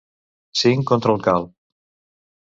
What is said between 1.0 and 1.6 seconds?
el calb.